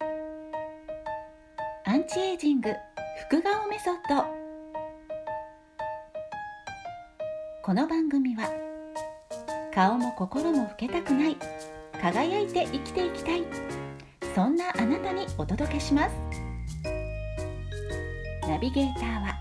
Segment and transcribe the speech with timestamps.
[0.00, 0.04] ア
[1.92, 2.70] ンチエイジング
[3.28, 4.24] 副顔メソッド。
[7.62, 8.48] この番組は
[9.74, 11.36] 顔も心も老けたくない
[12.00, 13.44] 輝いて生きていきたい
[14.34, 16.14] そんなあなたにお届けします。
[18.48, 19.34] ナビゲーターは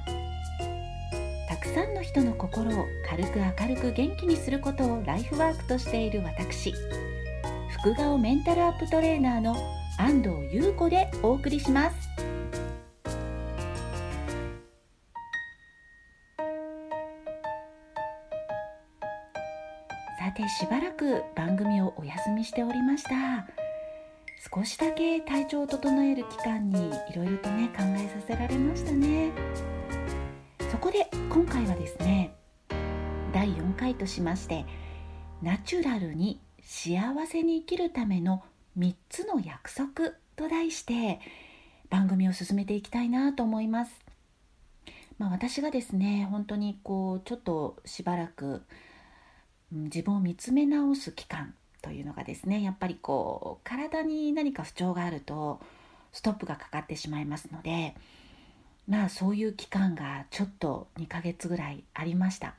[1.47, 6.73] たくさんの人の心を軽く明るく元気にすることをライフワークとしている私
[7.81, 9.55] 福顔メンタルアップトレーナーの
[9.99, 11.95] 安藤優子でお送りします。
[20.19, 23.47] さてしばらく番組をお休みしておりました。
[24.53, 29.31] 少しだけ体調を整える期間にいろいろとね考えさせられましたね。
[30.71, 32.35] そこで今回はですね
[33.33, 34.65] 第4回としまして
[35.41, 38.43] ナチュラルに幸せに生きるための
[38.77, 41.19] 3つの約束と題して
[41.89, 44.07] 番組を進めていきたいなと思います。
[45.17, 48.61] まあ、私がですね本当にこうちょっとしばらく
[49.71, 55.59] 自分を見つめ直す期間というのがですねやっぱりこう体に何か不調があると
[56.11, 57.95] ストップがかかってしまいますので
[58.87, 62.53] まあそういう期間がちょっと2ヶ月ぐらいありました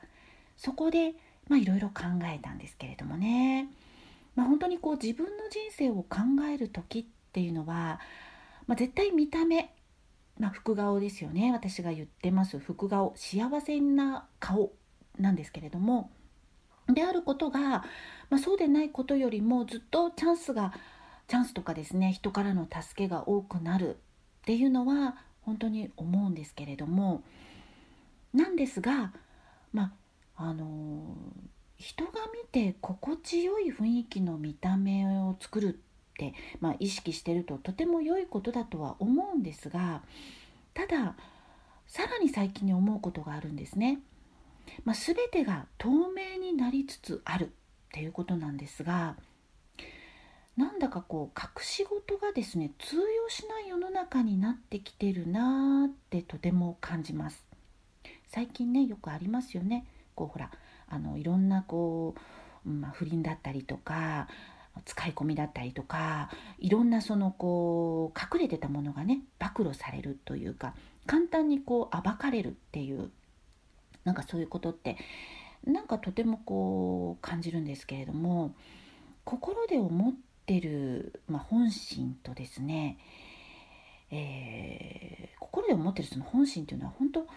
[0.57, 1.13] そこで
[1.47, 3.67] まあいろいろ考えたんですけれどもね
[4.35, 6.19] まあ、本当にこう自分の人生を考
[6.51, 7.99] える時っていうのは、
[8.67, 9.73] まあ、絶対見た目、
[10.39, 11.51] まあ、副顔ですよね。
[11.51, 12.59] 私が言ってます。
[12.59, 14.71] 副顔幸せな顔
[15.17, 16.11] なんですけれども。
[16.93, 20.73] であることが、まあ、そうでないことよりもずっとチャンスが
[21.27, 23.97] チャンスとかですね人からの助けが多くなるっ
[24.45, 27.23] ていうのは本当に思うんですけれども。
[28.33, 29.11] なんですが
[29.73, 29.93] ま
[30.35, 31.15] ああの
[31.79, 35.71] 人が見て心地よい雰囲気の見た目を作るっ
[36.17, 40.01] て、まあ、意識してるととても良いことだとは思うんですが
[40.73, 41.15] ただ
[41.87, 43.99] さらに最近に思うことがあるんですね。
[44.85, 47.47] まあ、全てが透明になりつつあるっ
[47.91, 49.15] ていうことなんですが
[50.55, 57.43] なんだかこう隠し事がですね通用しない世の中になってきてるなーってとても感じます。
[58.27, 59.85] 最近ねよくありますよね。
[60.13, 60.51] こうほら
[60.89, 62.15] あのいろんなこ
[62.65, 64.27] う、まあ、不倫だったりとか
[64.85, 66.29] 使い込みだったりとか
[66.59, 70.73] いろんなそのこう隠れてたものがね暴露されるというか
[71.05, 73.09] 簡単にこう暴かれるっていう
[74.05, 74.97] なんかそういうことって
[75.65, 78.55] なんかとてもこう感じるんですけれども
[79.25, 80.13] 心で思っ
[80.45, 82.97] てる、まあ、本心とですね、
[84.11, 87.27] えー、心で思ってるその本心というのは本当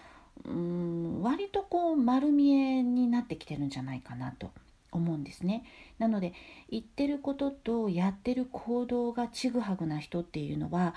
[0.45, 4.51] うん割とこう丸見えになってきてるんじゃないかなと
[4.91, 5.63] 思うんですね。
[5.99, 6.33] なので
[6.69, 10.95] 言ってることとやってる行動がちぐはぐな人っていうのは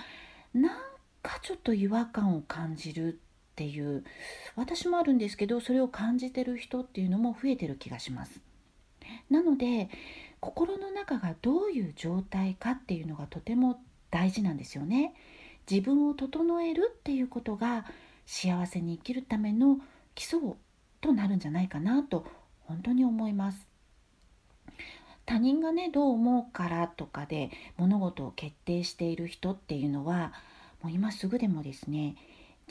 [0.53, 0.79] なん
[1.23, 3.17] かちょっと違和感を感じるっ
[3.57, 4.05] ていう
[4.55, 8.41] 私もあるんですけどそれを感じてる人っていうのも増えてる気がします。
[9.31, 9.89] なので
[10.41, 13.81] 心の中がどういう状態かっていうのがとても
[14.11, 15.15] 大事なんですよね。
[15.71, 17.85] 自分を整えるっていうことが
[18.27, 19.79] 幸せに生きるための
[20.15, 20.41] 基礎
[21.01, 22.27] となるんじゃないかなと
[22.65, 23.67] 本当に思います
[25.25, 30.33] 他人がねどう思うからとかで物事を決定している人っていうのは
[30.83, 32.17] もう今すぐでもですね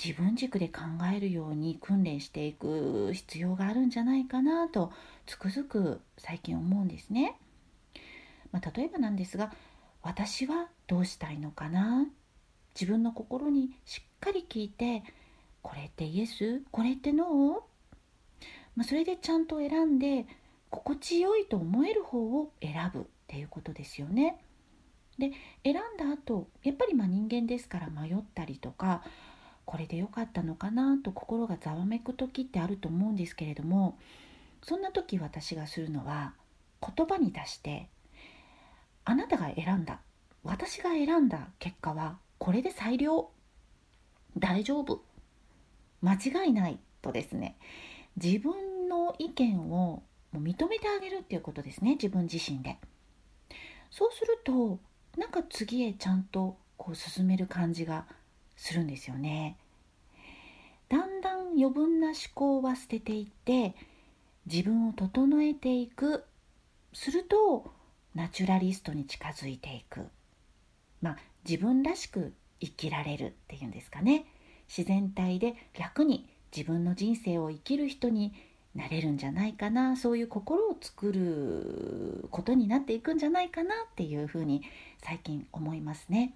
[0.03, 0.81] 自分軸で考
[1.13, 4.91] えるように訓練していく必要があるんじゃないかなと
[5.25, 7.37] つくづく最近思うんですね。
[8.51, 9.53] まあ、例えばなんですが
[10.01, 12.05] 私はどうしたいのかな？
[12.73, 15.03] 自分の心にしっかり聞いて
[15.65, 16.61] これってイエス？
[16.69, 17.53] これってノー、
[18.75, 20.27] まあ、それでちゃんと選んで
[20.69, 24.39] 心地よいと思える方を選ぶっていうことですよね。
[25.17, 25.31] で
[25.63, 29.01] 選んだ後やっぱりま人間ですから迷ったりとか
[29.65, 33.97] これで良かったのかなと心がざわめく時ってあると思うんですけれども
[34.61, 36.33] そんな時私がするのは
[36.79, 37.89] 言葉に出して
[39.03, 39.99] あなたが選んだ
[40.43, 43.31] 私が選んだ結果はこれで最良。
[44.37, 45.01] 大丈夫。
[46.01, 47.57] 間違いないとですね
[48.21, 50.03] 自分の意見を
[50.33, 52.77] 認めてあげるっていうことですね自分自身で。
[53.89, 54.79] そうすると
[55.17, 58.05] なんか次へちゃんとこう進める感じが
[58.57, 59.57] するんですよね。
[60.89, 63.75] だんだん余分な思考は捨てていって
[64.45, 66.25] 自分を整えていく。
[66.93, 67.73] すると
[68.13, 70.07] ナチュラリストに近づいていく。
[71.01, 71.17] まあ
[71.47, 74.25] 自分らしく生きられるっていうんですかね。
[74.67, 78.33] 自然体で楽に自分の人生を生きる人に
[78.75, 84.63] なれるんじゃないかなそういう心を作ることになっていくんじゃないかなっていうふうに
[85.01, 86.33] 最近思いますね。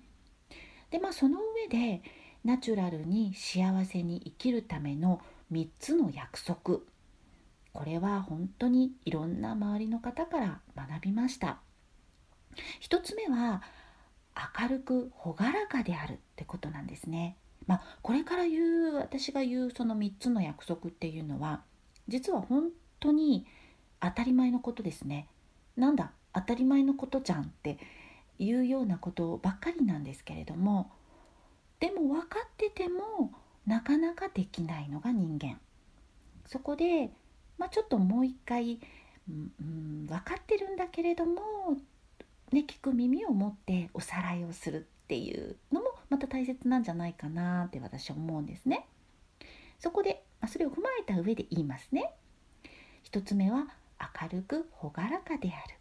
[0.90, 2.02] でまあその上で
[2.44, 5.22] ナチュラルに幸せに生きるための
[5.52, 6.80] 3つの約束。
[7.74, 11.60] これは本当にいろんな周りの方から学びました。
[12.82, 13.62] 1つ目は
[14.62, 17.36] 明るく朗らかであるってことなんですね。
[17.70, 21.62] まあこれから言う私が言うその3つの約束っていうのは
[22.08, 22.70] 実は本
[23.00, 23.46] 当に
[24.02, 25.28] 当たり前のことですね。
[25.78, 27.78] なんだ当たり前のことじゃんって
[28.40, 30.92] いうようなことばっかりなんですけれども
[31.80, 33.32] でも分かってても
[33.68, 35.60] なかなかできないのが人間。
[36.48, 37.12] そこで、
[37.60, 38.80] まあ、ちょっともう一回、
[39.30, 41.78] うん、分かってるんだけれども、
[42.52, 48.88] ね、聞く耳を持っておさらいをするっていうのもまた大切なんじゃないかなって私は思うんですね。
[49.80, 52.14] そこで、あ、それを踏まえた上で言いますね。
[53.04, 53.68] 一つ目は
[54.22, 55.80] 明るく朗らかである。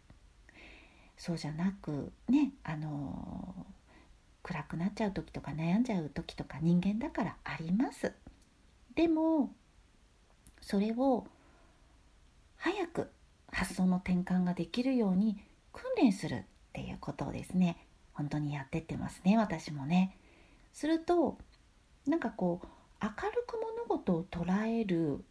[1.19, 3.65] そうじゃなくねあの
[4.41, 8.13] 暗くなっちゃう時とか悩んじゃう時とか人間だからあります
[8.95, 9.51] でも
[10.61, 11.27] それを
[12.55, 13.09] 早く
[13.51, 15.37] 発想の転換ができるように
[15.73, 20.15] 訓練するっていうことをですね本当にやってってますね私もね
[20.73, 21.37] すると
[22.07, 22.67] なんかこう
[23.01, 25.23] 明るく物事を捉える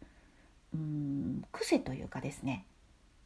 [0.73, 2.65] うん癖というかですね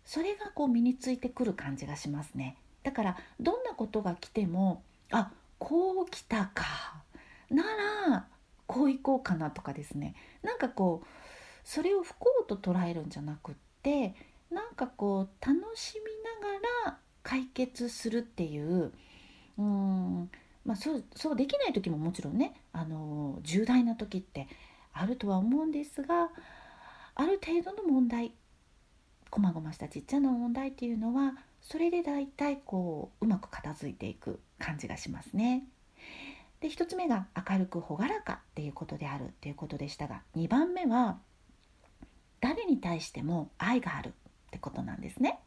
[0.06, 2.58] それがこう身についてくる感じがしますね。
[2.84, 6.66] だからどんなことが来てもあこう来たか
[7.50, 7.64] な
[8.10, 8.28] ら
[8.68, 10.16] こう行こうかなとかですね。
[10.42, 11.08] なんかこう
[11.64, 14.14] それを不幸と捉えるんじゃなくって
[14.52, 16.02] なんかこう楽しみ
[16.52, 18.92] ながら解決するっていう
[19.58, 20.30] うん
[20.66, 24.48] まあそうそうできない時ももちろんねあの重大な時って
[24.94, 26.30] あるとは思うんですが
[27.16, 28.34] ある程度の問題
[29.30, 35.64] こまごましたちっちゃな問題っていうのはそれで大体こううまく片付いていく感じがしますね。
[36.60, 41.20] で1つ目が明るく朗らかっていうことであるっていうことでしたが2番目は
[42.40, 44.12] 誰に対しても愛があるっ
[44.52, 45.40] てことなんですね。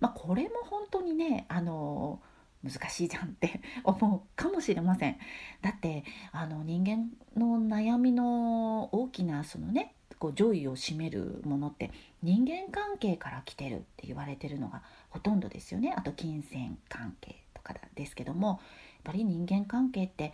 [0.00, 2.20] まあ、これも本当にねあの
[2.62, 5.18] 難しいじゃんって 思うかもしれません。
[5.62, 15.94] だってあの人間の悩みの大きなそのねこう上位を占めるものって人間関係から来てるって言われてるのがほとんどですよね。
[15.96, 18.58] あと金銭関係とかですけどもやっ
[19.04, 20.32] ぱり人間関係って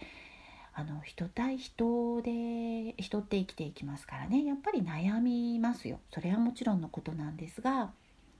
[0.72, 4.44] あの人対人で人って生きていきますからね。
[4.44, 6.00] やっぱり悩みますよ。
[6.12, 7.92] それはもちろんのことなんですが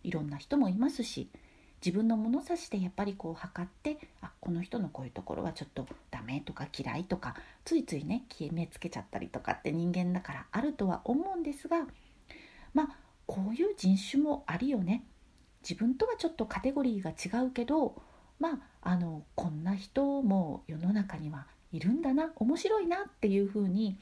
[0.03, 1.29] いろんな人もいますし
[1.85, 7.35] 自分の物差しでやっぱりこう測ってあこの人のこういうところはちょっとダメとか嫌いとか
[7.65, 11.87] ついついね決めつけちゃったりとかって人間だからあるとは思うんですが
[12.73, 12.97] まあ
[13.27, 15.05] こういう人種もあるよね。
[15.63, 17.95] 自分とはちょっとカテゴリーが違うけど
[18.39, 23.97] まああのこんな人も世の中にはいるんだな面白いなっていうふうに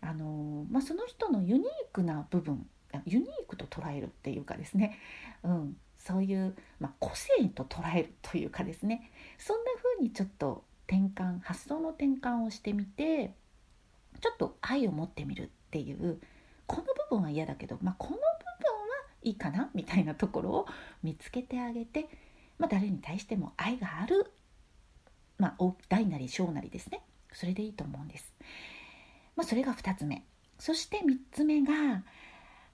[0.00, 2.66] あの、まあ、その人のユニークな部分
[3.04, 4.98] ユニークと捉えるっていうかですね、
[5.42, 9.10] うん、そういう、まあ、個性と捉えるというかですね。
[9.38, 13.34] そんな風にちょっと転換発想の転換をしてみて
[14.20, 16.20] ちょっと愛を持ってみるっていう
[16.66, 18.26] この部分は嫌だけど、まあ、この部分は
[19.22, 20.66] いいかなみたいなところを
[21.02, 22.08] 見つけてあげて、
[22.58, 24.32] まあ、誰に対しても愛がある、
[25.38, 27.02] まあ、大なり小なりですね。
[27.32, 28.32] それでいいと思うんです。
[29.36, 30.24] まあ、それが2つ目。
[30.58, 32.02] そして3つ目が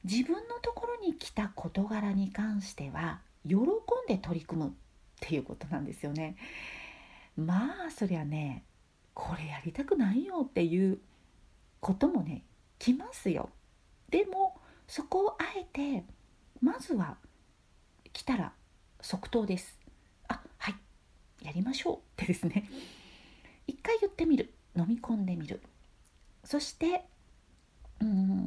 [0.04, 3.66] 自分のところに来た事柄に関しては喜ん
[4.06, 4.72] で取り組むっ
[5.20, 6.36] ていうことなんですよね。
[7.36, 8.64] まあそりゃね
[9.14, 10.98] これやりたくないよっていう
[11.80, 12.42] こともね
[12.78, 13.50] 来ますよ。
[14.10, 16.04] でもそこをあえて
[16.60, 17.16] まずは
[18.12, 18.52] 来たら
[19.00, 19.78] 即答です。
[20.28, 20.74] あはい
[21.42, 22.68] やりましょうってですね
[23.66, 25.60] 一回言ってみる飲み込んでみる
[26.44, 27.04] そして
[28.00, 28.37] うん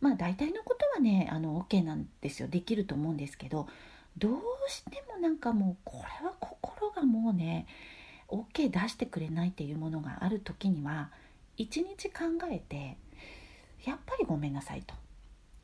[0.00, 3.68] まあ大体のことはねあの OK なんですよできると思うんですけど
[4.16, 4.32] どう
[4.68, 7.66] してもなんかもうこれは心がもうね
[8.28, 11.10] OK 出してくれないっていうものがある時には
[11.56, 12.96] 一日考えて
[13.84, 14.94] やっぱりごめんなさいと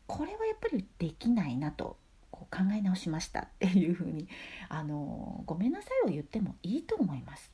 [0.07, 1.97] これはやっぱりできないなと
[2.31, 4.29] こう考え直しましたっていうふうに
[4.69, 7.51] あのごめんなさいを言ってもいいと思います。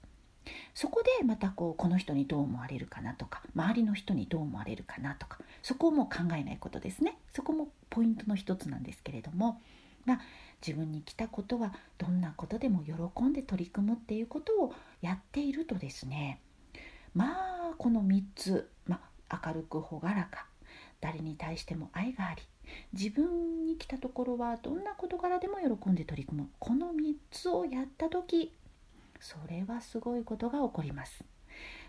[0.75, 7.19] そこでまたこうこの人にどう思われるかなとか周りの人にどう思われるかなとかそこも考えないことですね。
[7.35, 9.61] そこもポイントの一つなんですけれども、
[10.05, 10.21] まあ、
[10.67, 16.41] 自分に来たことはどんなことでも喜んで取り組むっていうことをやっているとですね
[17.15, 20.47] まあこの3つ、まあ、明るく朗らか
[21.01, 22.43] 誰に対しても愛があり
[22.93, 28.53] 自分に来たところはどんな事柄でも喜んで取り組むこの3つをやった時
[29.21, 31.25] それはすごいことが起こります。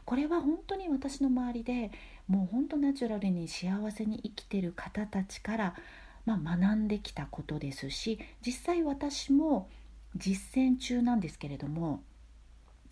[0.05, 1.91] これは本当に私の周りで
[2.27, 5.75] もう本当ナチュラルに幸せに生きてる方たちから、
[6.25, 9.69] まあ、学んできたことですし実際私も
[10.15, 12.03] 実践中なんですけれども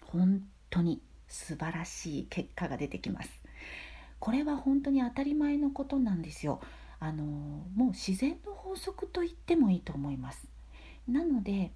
[0.06, 3.30] 本当に素晴らしい結果が出てきます。
[4.20, 6.60] これは本当に当たり前のことなんですよ。
[7.00, 10.48] あのもう自然の法則と言ってもいいと思います。
[11.08, 11.72] なので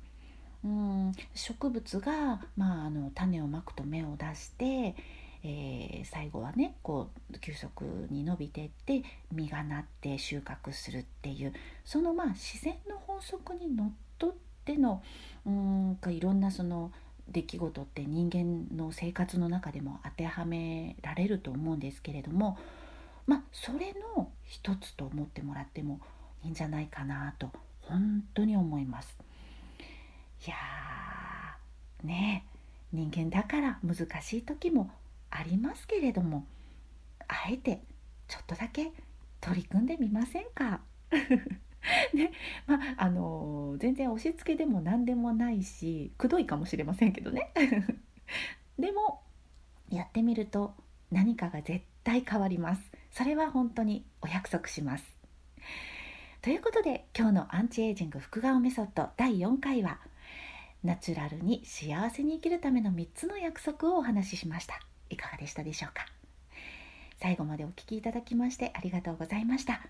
[0.64, 4.96] うん植物が、まあ、あの種をまくと芽を出して、
[5.44, 11.54] えー、最後はねこう急速に伸びていって実がなって収穫するっていう
[11.84, 15.04] そのまあ自然の法則にのっとっての
[15.46, 16.92] うんいろんなその
[17.28, 22.58] 出来事って人間の生活の中でも当てはめられると思うんですけれども
[23.28, 26.00] まあそれの一つと思ってもらっても
[26.44, 27.50] いいんじゃないかなと
[27.82, 29.18] 本当に思います。
[30.46, 32.46] いやーね
[32.92, 34.92] 人間だから難しい時も
[35.30, 36.46] ありますけれども
[37.28, 37.82] あえて
[38.28, 38.92] ちょっとだけ
[39.42, 40.82] 取り組んでみませんか？
[42.14, 42.32] ね
[42.66, 47.52] まああの全然押し付けでも何でもないしくどいかもしれませんけどね。
[48.80, 49.22] でも
[49.90, 50.74] やってみると
[51.12, 52.92] 何かが絶対変わります。
[53.12, 55.16] それは本当にお約束します。
[56.42, 60.00] ということで今日のアンチエイジング副顔メソッド第4回は
[60.84, 66.06] ナチュラルに幸せに生きるための3つの約束をお話ししましたいかがでしたでしょうか？
[67.20, 69.82] 最後までお聴きいただきましてありがとうございました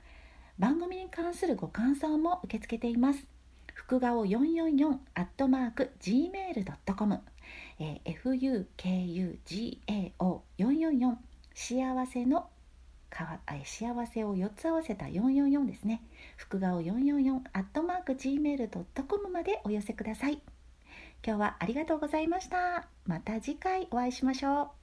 [0.60, 3.26] 番組に関するご感想も受け付けています。
[3.74, 7.20] 福顔444アットマーク gmail.com、
[7.80, 8.68] えー、
[10.18, 11.16] FUKUGAO444
[11.56, 12.50] 幸せの
[13.10, 16.04] か幸せを4つ合わせた444ですね。
[16.38, 20.40] 福顔444アットマーク gmail.com までお寄せください。
[21.26, 22.88] 今日はありがとうございました。
[23.06, 24.83] また次回お会いしましょう。